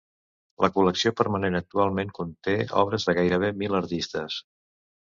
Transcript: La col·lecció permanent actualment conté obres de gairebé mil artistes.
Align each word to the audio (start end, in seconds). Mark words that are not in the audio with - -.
La 0.63 0.69
col·lecció 0.77 1.11
permanent 1.19 1.59
actualment 1.61 2.15
conté 2.21 2.57
obres 2.87 3.07
de 3.11 3.17
gairebé 3.21 3.57
mil 3.65 3.81
artistes. 3.83 4.43